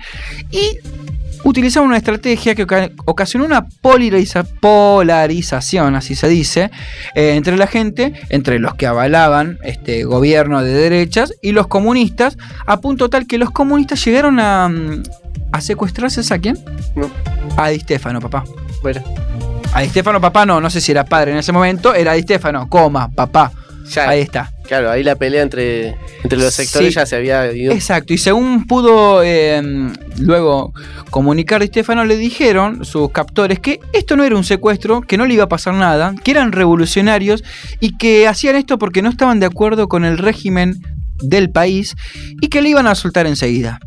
y 0.50 0.78
utilizaron 1.44 1.88
una 1.88 1.96
estrategia 1.96 2.54
que 2.54 2.62
oca- 2.64 2.90
ocasionó 3.04 3.44
una 3.44 3.66
polariza- 3.82 4.44
polarización, 4.60 5.94
así 5.96 6.14
se 6.14 6.28
dice, 6.28 6.70
eh, 7.14 7.34
entre 7.34 7.56
la 7.56 7.66
gente, 7.66 8.12
entre 8.28 8.58
los 8.58 8.74
que 8.74 8.86
avalaban 8.86 9.58
este 9.64 10.04
gobierno 10.04 10.62
de 10.62 10.72
derechas 10.72 11.34
y 11.42 11.52
los 11.52 11.66
comunistas, 11.66 12.36
a 12.66 12.80
punto 12.80 13.08
tal 13.10 13.26
que 13.26 13.38
los 13.38 13.50
comunistas 13.50 14.04
llegaron 14.04 14.38
a, 14.40 14.68
mm, 14.68 15.02
a 15.52 15.60
secuestrarse 15.60 16.22
a 16.32 16.38
quién? 16.38 16.58
No. 16.94 17.10
A 17.56 17.68
Di 17.68 17.80
Stefano, 17.80 18.20
papá. 18.20 18.44
Bueno, 18.82 19.02
A 19.74 19.80
Di 19.80 19.88
Stefano, 19.88 20.20
papá, 20.20 20.46
no, 20.46 20.60
no 20.60 20.70
sé 20.70 20.80
si 20.80 20.92
era 20.92 21.04
padre 21.04 21.32
en 21.32 21.38
ese 21.38 21.52
momento, 21.52 21.94
era 21.94 22.12
Di 22.12 22.22
Stefano, 22.22 22.68
coma, 22.68 23.08
papá. 23.10 23.50
ya. 23.90 24.08
Ahí 24.08 24.20
está. 24.20 24.50
Claro, 24.72 24.90
ahí 24.90 25.02
la 25.02 25.16
pelea 25.16 25.42
entre, 25.42 25.96
entre 26.22 26.38
los 26.38 26.54
sectores 26.54 26.88
Sí. 26.88 26.94
ya 26.94 27.04
se 27.04 27.14
había 27.14 27.52
ido. 27.52 27.74
Exacto, 27.74 28.14
y 28.14 28.16
según 28.16 28.66
pudo 28.66 29.22
eh, 29.22 29.60
luego 30.18 30.72
comunicar 31.10 31.60
Di 31.60 31.66
Stefano, 31.66 32.06
le 32.06 32.16
dijeron 32.16 32.82
sus 32.86 33.10
captores 33.10 33.58
que 33.58 33.80
esto 33.92 34.16
no 34.16 34.24
era 34.24 34.34
un 34.34 34.44
secuestro, 34.44 35.02
que 35.02 35.18
no 35.18 35.26
le 35.26 35.34
iba 35.34 35.44
a 35.44 35.48
pasar 35.48 35.74
nada, 35.74 36.14
que 36.24 36.30
eran 36.30 36.52
revolucionarios 36.52 37.44
y 37.80 37.98
que 37.98 38.26
hacían 38.26 38.56
esto 38.56 38.78
porque 38.78 39.02
no 39.02 39.10
estaban 39.10 39.40
de 39.40 39.46
acuerdo 39.46 39.88
con 39.88 40.06
el 40.06 40.16
régimen 40.16 40.80
del 41.20 41.50
país 41.50 41.94
y 42.40 42.48
que 42.48 42.62
le 42.62 42.70
iban 42.70 42.86
a 42.86 42.94
soltar 42.94 43.26
enseguida. 43.26 43.78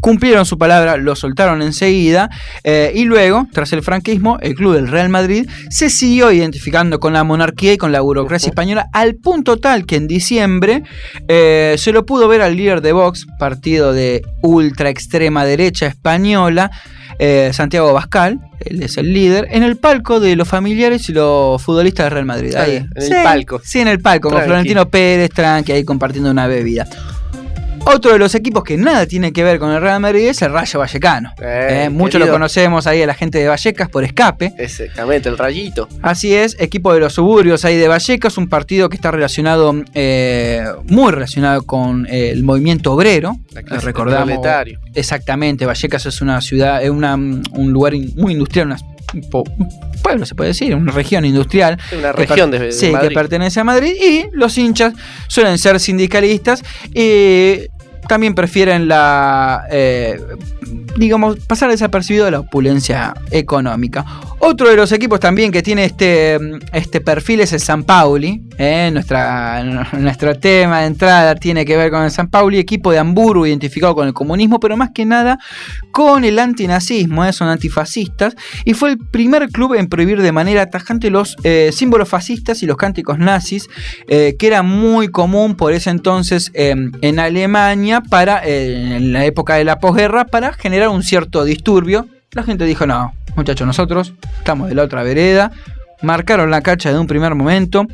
Cumplieron 0.00 0.46
su 0.46 0.58
palabra, 0.58 0.96
lo 0.96 1.16
soltaron 1.16 1.62
enseguida 1.62 2.30
eh, 2.64 2.92
y 2.94 3.04
luego, 3.04 3.46
tras 3.52 3.72
el 3.72 3.82
franquismo, 3.82 4.38
el 4.40 4.54
club 4.54 4.74
del 4.74 4.88
Real 4.88 5.08
Madrid 5.08 5.48
se 5.70 5.90
siguió 5.90 6.32
identificando 6.32 7.00
con 7.00 7.12
la 7.12 7.24
monarquía 7.24 7.72
y 7.72 7.78
con 7.78 7.92
la 7.92 8.00
burocracia 8.00 8.48
española 8.48 8.86
al 8.92 9.16
punto 9.16 9.56
tal 9.58 9.86
que 9.86 9.96
en 9.96 10.08
diciembre 10.08 10.82
eh, 11.28 11.74
se 11.78 11.92
lo 11.92 12.06
pudo 12.06 12.28
ver 12.28 12.42
al 12.42 12.56
líder 12.56 12.80
de 12.80 12.92
Vox, 12.92 13.26
partido 13.38 13.92
de 13.92 14.22
ultra 14.42 14.90
extrema 14.90 15.44
derecha 15.44 15.86
española, 15.86 16.70
eh, 17.18 17.50
Santiago 17.52 17.92
Bascal, 17.92 18.38
él 18.60 18.82
es 18.82 18.96
el 18.96 19.12
líder, 19.12 19.48
en 19.50 19.62
el 19.62 19.76
palco 19.76 20.20
de 20.20 20.36
los 20.36 20.46
familiares 20.46 21.08
y 21.08 21.12
los 21.12 21.60
futbolistas 21.60 22.06
del 22.06 22.12
Real 22.12 22.26
Madrid. 22.26 22.54
Ah, 22.56 22.62
Ahí. 22.62 22.76
en 22.94 23.12
el 23.12 23.22
palco. 23.24 23.60
Sí, 23.64 23.80
en 23.80 23.88
el 23.88 24.00
palco, 24.00 24.30
con. 24.30 24.42
Florentino 24.42 24.88
Pérez, 24.88 25.30
tranqui, 25.30 25.72
ahí 25.72 25.84
compartiendo 25.84 26.30
una 26.30 26.46
bebida. 26.46 26.86
Otro 27.90 28.12
de 28.12 28.18
los 28.18 28.34
equipos 28.34 28.64
que 28.64 28.76
nada 28.76 29.06
tiene 29.06 29.32
que 29.32 29.42
ver 29.42 29.58
con 29.58 29.70
el 29.70 29.80
Real 29.80 29.98
Madrid 29.98 30.28
es 30.28 30.42
el 30.42 30.52
Rayo 30.52 30.78
Vallecano. 30.78 31.32
Eh, 31.40 31.84
Eh, 31.86 31.90
muchos 31.90 32.20
lo 32.20 32.28
conocemos 32.30 32.86
ahí 32.86 33.00
a 33.00 33.06
la 33.06 33.14
gente 33.14 33.38
de 33.38 33.48
Vallecas 33.48 33.88
por 33.88 34.04
escape. 34.04 34.52
Exactamente, 34.58 35.28
el 35.30 35.38
rayito. 35.38 35.88
Así 36.02 36.34
es, 36.34 36.54
equipo 36.60 36.92
de 36.92 37.00
los 37.00 37.14
suburbios 37.14 37.64
ahí 37.64 37.76
de 37.76 37.88
Vallecas, 37.88 38.36
un 38.36 38.46
partido 38.48 38.90
que 38.90 38.96
está 38.96 39.10
relacionado, 39.10 39.74
eh, 39.94 40.64
muy 40.84 41.12
relacionado 41.12 41.62
con 41.62 42.06
el 42.10 42.42
movimiento 42.44 42.92
obrero. 42.92 43.36
Recordamos 43.82 44.26
proletario. 44.28 44.80
exactamente, 44.94 45.64
Vallecas 45.64 46.04
es 46.04 46.20
una 46.20 46.40
ciudad, 46.42 46.82
es 46.82 46.90
una, 46.90 47.14
un 47.14 47.72
lugar 47.72 47.94
muy 48.16 48.32
industrial, 48.32 48.66
una- 48.66 48.78
un 49.14 49.22
pueblo 50.02 50.26
se 50.26 50.34
puede 50.34 50.48
decir, 50.48 50.74
una 50.74 50.92
región 50.92 51.24
industrial 51.24 51.78
una 51.98 52.12
región 52.12 52.50
de, 52.50 52.58
de 52.58 52.72
sí, 52.72 52.90
Madrid. 52.90 53.08
que 53.08 53.14
pertenece 53.14 53.58
a 53.58 53.64
Madrid 53.64 53.94
y 53.98 54.24
los 54.32 54.58
hinchas 54.58 54.92
suelen 55.28 55.56
ser 55.56 55.80
sindicalistas 55.80 56.62
también 58.08 58.34
prefieren 58.34 58.88
la, 58.88 59.66
eh, 59.70 60.20
digamos, 60.96 61.38
pasar 61.40 61.70
desapercibido 61.70 62.24
de 62.24 62.32
la 62.32 62.40
opulencia 62.40 63.14
económica. 63.30 64.04
Otro 64.40 64.68
de 64.68 64.76
los 64.76 64.92
equipos 64.92 65.18
también 65.18 65.50
que 65.50 65.62
tiene 65.62 65.84
este, 65.84 66.38
este 66.72 67.00
perfil 67.00 67.40
es 67.40 67.52
el 67.52 67.60
San 67.60 67.82
Pauli. 67.82 68.40
¿eh? 68.56 68.90
Nuestro 68.92 70.38
tema 70.38 70.80
de 70.80 70.86
entrada 70.86 71.34
tiene 71.34 71.64
que 71.64 71.76
ver 71.76 71.90
con 71.90 72.04
el 72.04 72.10
San 72.10 72.28
Pauli, 72.28 72.58
equipo 72.58 72.92
de 72.92 72.98
Hamburgo 72.98 73.46
identificado 73.46 73.96
con 73.96 74.06
el 74.06 74.14
comunismo, 74.14 74.60
pero 74.60 74.76
más 74.76 74.90
que 74.94 75.04
nada 75.04 75.38
con 75.90 76.24
el 76.24 76.38
antinazismo, 76.38 77.24
¿eh? 77.24 77.32
son 77.32 77.48
antifascistas, 77.48 78.36
y 78.64 78.74
fue 78.74 78.90
el 78.90 78.98
primer 78.98 79.48
club 79.48 79.74
en 79.74 79.88
prohibir 79.88 80.22
de 80.22 80.32
manera 80.32 80.70
tajante 80.70 81.10
los 81.10 81.36
eh, 81.42 81.70
símbolos 81.72 82.08
fascistas 82.08 82.62
y 82.62 82.66
los 82.66 82.76
cánticos 82.76 83.18
nazis, 83.18 83.68
eh, 84.06 84.36
que 84.38 84.46
era 84.46 84.62
muy 84.62 85.08
común 85.08 85.56
por 85.56 85.72
ese 85.72 85.90
entonces 85.90 86.52
eh, 86.54 86.74
en 87.00 87.18
Alemania, 87.18 88.00
para, 88.00 88.40
en 88.44 89.12
la 89.12 89.24
época 89.24 89.56
de 89.56 89.64
la 89.64 89.80
posguerra, 89.80 90.26
para 90.26 90.52
generar 90.52 90.88
un 90.88 91.02
cierto 91.02 91.44
disturbio. 91.44 92.06
La 92.32 92.42
gente 92.42 92.64
dijo, 92.64 92.86
no, 92.86 93.14
muchachos, 93.38 93.66
nosotros 93.66 94.12
estamos 94.38 94.68
de 94.68 94.74
la 94.74 94.82
otra 94.82 95.02
vereda. 95.02 95.50
Marcaron 96.02 96.50
la 96.50 96.60
cancha 96.60 96.92
de 96.92 96.98
un 96.98 97.06
primer 97.06 97.34
momento. 97.34 97.86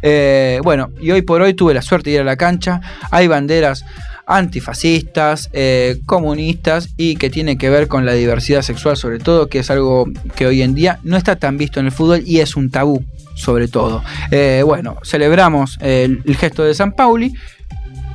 Eh, 0.00 0.60
bueno, 0.64 0.90
y 1.00 1.10
hoy 1.10 1.22
por 1.22 1.42
hoy 1.42 1.54
tuve 1.54 1.74
la 1.74 1.82
suerte 1.82 2.10
de 2.10 2.16
ir 2.16 2.22
a 2.22 2.24
la 2.24 2.36
cancha. 2.36 2.80
Hay 3.10 3.28
banderas 3.28 3.84
antifascistas, 4.26 5.50
eh, 5.52 5.98
comunistas 6.06 6.88
y 6.96 7.16
que 7.16 7.30
tiene 7.30 7.58
que 7.58 7.70
ver 7.70 7.88
con 7.88 8.06
la 8.06 8.12
diversidad 8.12 8.62
sexual 8.62 8.96
sobre 8.96 9.18
todo, 9.18 9.48
que 9.48 9.58
es 9.58 9.70
algo 9.70 10.06
que 10.34 10.46
hoy 10.46 10.62
en 10.62 10.74
día 10.74 10.98
no 11.02 11.16
está 11.16 11.36
tan 11.36 11.58
visto 11.58 11.80
en 11.80 11.86
el 11.86 11.92
fútbol 11.92 12.22
y 12.24 12.40
es 12.40 12.56
un 12.56 12.70
tabú 12.70 13.04
sobre 13.34 13.68
todo. 13.68 14.02
Eh, 14.30 14.62
bueno, 14.64 14.96
celebramos 15.04 15.78
el, 15.80 16.22
el 16.24 16.36
gesto 16.36 16.64
de 16.64 16.74
San 16.74 16.92
Pauli. 16.92 17.32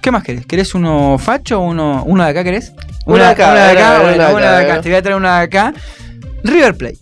¿Qué 0.01 0.11
más 0.11 0.23
querés? 0.23 0.45
¿Querés 0.45 0.73
uno 0.75 1.17
facho 1.19 1.59
o 1.59 1.65
uno, 1.65 2.03
uno 2.05 2.23
de 2.23 2.29
acá 2.29 2.43
querés? 2.43 2.73
Uno 3.05 3.17
de 3.17 3.25
acá, 3.25 3.51
una 3.51 3.65
de 3.65 3.71
acá, 3.71 3.99
una 4.01 4.11
de 4.11 4.15
acá, 4.15 4.33
una 4.33 4.51
de 4.51 4.65
acá. 4.65 4.81
Te 4.81 4.89
voy 4.89 4.97
a 4.97 5.01
traer 5.01 5.17
una 5.17 5.37
de 5.39 5.43
acá. 5.43 5.73
River 6.47 6.75
Plate. 6.75 6.97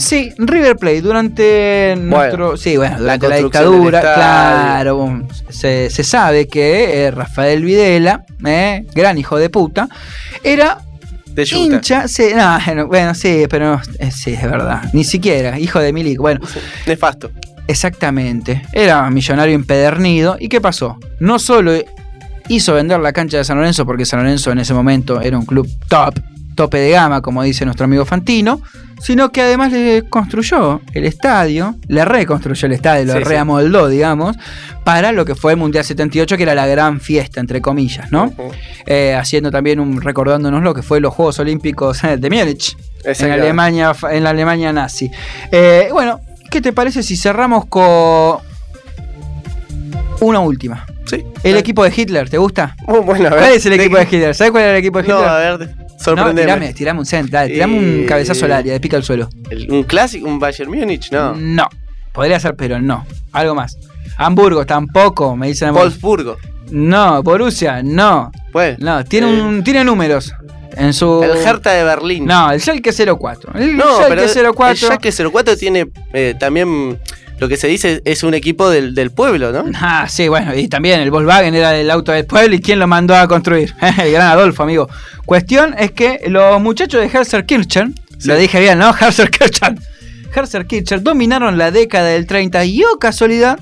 Sí, 0.00 0.32
River 0.38 0.76
Plate 0.76 1.02
durante 1.02 1.94
nuestro. 1.98 2.56
Sí, 2.56 2.76
bueno, 2.78 2.98
durante 2.98 3.28
la, 3.28 3.36
dictadura, 3.36 4.00
claro. 4.00 5.26
Se, 5.50 5.90
se 5.90 6.02
sabe 6.02 6.48
que 6.48 7.04
eh, 7.04 7.10
Rafael 7.10 7.62
Videla, 7.62 8.24
eh, 8.46 8.86
gran 8.94 9.18
hijo 9.18 9.36
de 9.36 9.50
puta, 9.50 9.88
era 10.42 10.78
De 11.26 11.46
hincha. 11.52 12.08
Sí, 12.08 12.28
no, 12.34 12.86
bueno, 12.86 13.14
sí, 13.14 13.44
pero 13.50 13.78
eh, 13.98 14.10
sí, 14.10 14.32
es 14.32 14.42
verdad. 14.42 14.84
Ni 14.94 15.04
siquiera, 15.04 15.58
hijo 15.58 15.78
de 15.80 15.92
Milico. 15.92 16.22
Bueno, 16.22 16.40
Nefasto. 16.86 17.30
Exactamente. 17.68 18.62
Era 18.72 19.08
millonario 19.10 19.54
empedernido. 19.54 20.36
¿Y 20.40 20.48
qué 20.48 20.62
pasó? 20.62 20.98
No 21.20 21.38
solo 21.38 21.72
hizo 22.48 22.74
vender 22.74 22.98
la 23.00 23.12
cancha 23.12 23.36
de 23.36 23.44
San 23.44 23.58
Lorenzo, 23.58 23.84
porque 23.84 24.06
San 24.06 24.20
Lorenzo 24.20 24.50
en 24.50 24.58
ese 24.58 24.74
momento 24.74 25.20
era 25.20 25.38
un 25.38 25.46
club 25.46 25.68
top, 25.88 26.18
tope 26.54 26.78
de 26.78 26.90
gama, 26.90 27.20
como 27.22 27.42
dice 27.42 27.64
nuestro 27.64 27.84
amigo 27.84 28.04
Fantino, 28.04 28.60
sino 29.00 29.32
que 29.32 29.40
además 29.40 29.72
le 29.72 30.02
construyó 30.08 30.80
el 30.92 31.04
estadio, 31.06 31.74
le 31.88 32.04
reconstruyó 32.04 32.66
el 32.66 32.72
estadio, 32.72 33.04
lo 33.06 33.12
Sí, 33.14 33.18
sí. 33.20 33.24
reamoldó, 33.24 33.88
digamos, 33.88 34.36
para 34.84 35.12
lo 35.12 35.24
que 35.24 35.34
fue 35.34 35.52
el 35.52 35.58
Mundial 35.58 35.84
78, 35.84 36.36
que 36.36 36.42
era 36.42 36.54
la 36.54 36.66
gran 36.66 37.00
fiesta, 37.00 37.40
entre 37.40 37.60
comillas, 37.62 38.12
¿no? 38.12 38.32
Eh, 38.86 39.14
haciendo 39.18 39.50
también 39.50 39.80
un, 39.80 40.02
recordándonos 40.02 40.62
lo 40.62 40.74
que 40.74 40.82
fue 40.82 41.00
los 41.00 41.14
Juegos 41.14 41.38
Olímpicos 41.38 42.02
de 42.02 42.28
Múnich 42.30 42.76
en. 43.04 43.30
Alemania, 43.30 43.92
en 44.10 44.24
la 44.24 44.30
Alemania 44.30 44.72
nazi. 44.72 45.10
Eh, 45.50 45.88
bueno, 45.92 46.20
¿qué 46.50 46.60
te 46.60 46.72
parece 46.74 47.02
si 47.02 47.16
cerramos 47.16 47.64
con 47.66 48.38
una 50.20 50.40
última? 50.40 50.84
Sí. 51.06 51.24
El 51.42 51.56
equipo 51.56 51.82
de 51.84 51.92
Hitler, 51.96 52.28
¿te 52.28 52.38
gusta? 52.38 52.76
Muy 52.86 53.00
bueno, 53.00 53.28
a 53.28 53.30
ver. 53.30 53.38
¿Cuál 53.40 53.52
es 53.54 53.66
el 53.66 53.76
¿De 53.76 53.82
equipo 53.84 53.96
de? 53.96 54.04
Hitler? 54.04 54.34
¿Sabes 54.34 54.50
cuál 54.52 54.62
era 54.64 54.72
el 54.74 54.78
equipo 54.78 55.00
de 55.02 55.08
No, 55.08 55.16
Hitler? 55.18 55.28
a 55.30 55.56
ver, 55.56 55.74
No, 56.00 56.04
sorprendeme. 56.04 56.40
tirame, 56.42 56.72
tirame 56.74 57.00
un 57.00 57.06
cent, 57.06 57.30
dale, 57.30 57.52
tirame 57.52 57.78
un 57.78 58.00
Eh, 58.02 58.06
cabezazo 58.06 58.46
al 58.46 58.52
área, 58.52 58.72
de 58.72 58.80
pica 58.80 58.96
al 58.96 59.04
suelo. 59.04 59.28
El- 59.50 59.70
¿Un 59.70 59.82
clásico? 59.84 60.26
¿Un 60.26 60.38
Bayern 60.38 60.70
Múnich? 60.70 61.10
No. 61.12 61.34
No, 61.34 61.68
podría 62.12 62.40
ser, 62.40 62.56
pero 62.56 62.80
no. 62.80 63.06
Algo 63.32 63.54
más. 63.54 63.76
Hamburgo 64.16 64.64
tampoco, 64.66 65.36
me 65.36 65.48
dicen. 65.48 65.72
Wolfsburgo. 65.74 66.36
No, 66.70 67.22
Borussia, 67.22 67.82
no. 67.82 68.30
Pues. 68.52 68.78
No, 68.78 69.04
tiene, 69.04 69.28
Eh, 69.38 69.42
un, 69.42 69.62
tiene 69.64 69.84
números 69.84 70.32
en 70.76 70.92
su. 70.92 71.22
El 71.22 71.36
Hertha 71.36 71.72
de 71.72 71.84
Berlín. 71.84 72.24
No, 72.26 72.50
el 72.52 72.60
Schalke 72.60 72.92
04. 72.92 73.52
El 73.58 73.76
No, 73.76 73.84
pero 74.08 74.22
Schalke 74.26 74.52
04. 74.52 74.70
el 74.70 74.76
Schalke 74.76 75.12
04 75.12 75.56
tiene 75.56 75.90
eh, 76.12 76.34
también 76.38 76.98
lo 77.40 77.48
que 77.48 77.56
se 77.56 77.66
dice 77.66 78.02
es 78.04 78.22
un 78.22 78.34
equipo 78.34 78.68
del, 78.70 78.94
del 78.94 79.10
pueblo, 79.10 79.50
¿no? 79.52 79.64
Ah, 79.80 80.06
sí, 80.08 80.28
bueno, 80.28 80.54
y 80.54 80.68
también 80.68 81.00
el 81.00 81.10
Volkswagen 81.10 81.54
era 81.54 81.74
el 81.76 81.90
auto 81.90 82.12
del 82.12 82.26
pueblo 82.26 82.54
y 82.54 82.60
quién 82.60 82.78
lo 82.78 82.86
mandó 82.86 83.16
a 83.16 83.26
construir. 83.26 83.74
el 83.98 84.12
gran 84.12 84.28
Adolfo, 84.28 84.62
amigo. 84.62 84.88
Cuestión 85.26 85.74
es 85.78 85.90
que 85.92 86.20
los 86.28 86.60
muchachos 86.60 87.00
de 87.00 87.06
Herzer 87.18 87.46
Kirchen, 87.46 87.94
Sí. 88.18 88.28
lo 88.28 88.36
dije 88.36 88.60
bien, 88.60 88.78
¿no? 88.78 88.94
Herzer 89.00 89.30
Kirchen. 89.30 89.80
Herzer 90.34 90.66
Kirchen 90.66 91.02
dominaron 91.02 91.56
la 91.58 91.70
década 91.70 92.08
del 92.08 92.26
30 92.26 92.64
y, 92.66 92.84
oh 92.84 92.98
casualidad, 92.98 93.58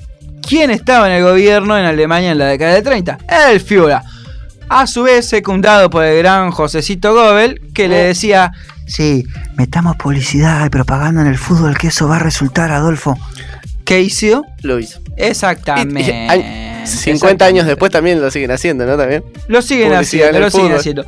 ¿quién 0.47 0.69
estaba 0.69 1.07
en 1.09 1.13
el 1.15 1.23
gobierno 1.23 1.77
en 1.77 1.85
Alemania 1.85 2.31
en 2.31 2.37
la 2.37 2.45
década 2.47 2.73
del 2.73 2.83
30? 2.83 3.17
El 3.51 3.59
Führer. 3.61 3.99
A 4.67 4.85
su 4.85 5.01
vez, 5.03 5.27
secundado 5.27 5.89
por 5.89 6.03
el 6.03 6.17
gran 6.19 6.51
Josecito 6.51 7.13
Gobel, 7.15 7.59
que 7.73 7.87
le 7.87 8.03
Oh. 8.03 8.07
decía: 8.07 8.51
Sí, 8.85 9.23
metamos 9.55 9.95
publicidad 9.95 10.63
y 10.65 10.69
propaganda 10.69 11.21
en 11.21 11.27
el 11.27 11.37
fútbol, 11.39 11.75
que 11.77 11.87
eso 11.87 12.07
va 12.07 12.17
a 12.17 12.19
resultar, 12.19 12.71
Adolfo. 12.71 13.17
¿Qué 13.89 14.01
hizo? 14.01 14.45
Lo 14.61 14.79
hizo. 14.79 14.99
Exactamente. 15.17 16.01
Y- 16.01 16.05
y 16.09 16.29
hay 16.29 16.81
50 16.85 17.43
años 17.45 17.65
después 17.65 17.91
también 17.91 18.21
lo 18.21 18.29
siguen 18.31 18.51
haciendo, 18.51 18.85
¿no? 18.85 18.95
También. 18.97 19.23
Lo 19.47 19.61
siguen 19.61 19.93
haciendo, 19.93 20.39
lo 20.39 20.49
siguen 20.49 20.73
haciendo. 20.73 21.05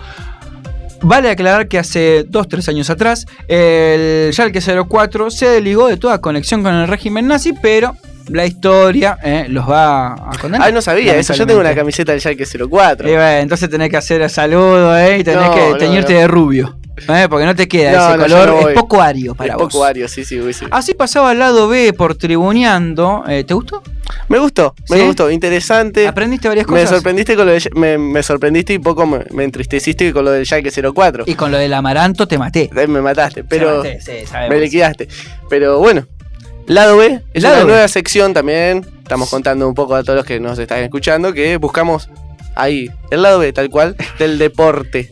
Vale 1.03 1.29
aclarar 1.31 1.67
que 1.67 1.79
hace 1.79 2.25
2-3 2.27 2.67
años 2.69 2.89
atrás 2.91 3.25
el 3.47 4.31
Schalke 4.33 4.61
04 4.61 5.31
se 5.31 5.47
desligó 5.47 5.87
de 5.87 5.97
toda 5.97 6.19
conexión 6.21 6.61
con 6.61 6.75
el 6.75 6.87
régimen 6.87 7.27
nazi, 7.27 7.53
pero 7.59 7.95
la 8.29 8.45
historia 8.45 9.17
eh, 9.23 9.45
los 9.49 9.67
va 9.67 10.13
a 10.13 10.31
condenar. 10.39 10.67
Ah, 10.67 10.71
no 10.71 10.81
sabía 10.81 11.15
eso. 11.15 11.33
Yo 11.33 11.47
tengo 11.47 11.59
una 11.59 11.73
camiseta 11.73 12.11
del 12.11 12.21
Schalke 12.21 12.45
04. 12.45 13.07
Y 13.09 13.13
bueno, 13.13 13.27
entonces 13.39 13.67
tenés 13.69 13.89
que 13.89 13.97
hacer 13.97 14.21
el 14.21 14.29
saludo 14.29 14.95
eh, 14.97 15.19
y 15.19 15.23
tenés 15.23 15.41
No, 15.47 15.55
que 15.55 15.69
no, 15.71 15.77
teñirte 15.77 16.13
no. 16.13 16.19
de 16.19 16.27
rubio. 16.27 16.77
Eh, 17.07 17.27
porque 17.29 17.45
no 17.45 17.55
te 17.55 17.67
queda 17.67 17.91
No, 17.91 18.07
ese 18.09 18.17
no, 18.17 18.23
color. 18.23 18.61
no 18.63 18.69
es 18.69 18.75
poco 18.75 19.01
ario 19.01 19.33
para 19.35 19.53
es 19.53 19.57
vos. 19.57 19.71
poco 19.73 19.83
ario, 19.85 20.07
sí, 20.07 20.23
sí, 20.25 20.39
sí. 20.53 20.65
Así 20.71 20.93
pasaba 20.93 21.31
al 21.31 21.39
lado 21.39 21.67
B 21.67 21.93
por 21.93 22.15
tribuneando. 22.15 23.23
eh, 23.27 23.43
¿Te 23.43 23.53
gustó? 23.53 23.81
Me 24.27 24.39
gustó, 24.39 24.75
me 24.89 25.01
gustó, 25.05 25.31
interesante. 25.31 26.07
¿Aprendiste 26.07 26.47
varias 26.47 26.67
Me 26.67 26.73
cosas? 26.81 26.89
sorprendiste 26.89 27.35
con 27.35 27.45
lo 27.45 27.53
de, 27.53 27.69
me, 27.75 27.97
me 27.97 28.21
sorprendiste 28.23 28.73
y 28.73 28.79
poco 28.79 29.05
me, 29.05 29.19
me 29.31 29.43
entristeciste 29.45 30.11
con 30.11 30.25
lo 30.25 30.31
del 30.31 30.45
Schalke 30.45 30.69
04. 30.93 31.23
Y 31.27 31.35
con 31.35 31.51
lo 31.51 31.57
del 31.57 31.73
amaranto 31.73 32.27
te 32.27 32.37
maté. 32.37 32.69
Eh, 32.75 32.87
Me 32.87 33.01
mataste, 33.01 33.43
pero 33.43 33.77
maté, 33.77 33.99
sí, 34.01 34.11
me 34.49 34.59
liquidaste. 34.59 35.07
Pero 35.49 35.79
bueno, 35.79 36.05
lado 36.67 36.97
B 36.97 37.21
es 37.33 37.43
Lado 37.43 37.55
una 37.55 37.65
B. 37.65 37.71
nueva 37.71 37.87
sección 37.87 38.33
también. 38.33 38.85
estamos 39.01 39.29
contando 39.29 39.67
un 39.67 39.73
poco 39.75 39.95
a 39.95 40.03
todos 40.03 40.17
los 40.17 40.25
que 40.25 40.39
nos 40.39 40.59
están 40.59 40.79
escuchando 40.83 41.33
que 41.33 41.55
buscamos 41.57 42.09
ahí, 42.55 42.89
el 43.11 43.21
lado 43.21 43.39
B, 43.39 43.53
tal 43.53 43.69
cual, 43.69 43.95
del 44.19 44.37
deporte. 44.37 45.09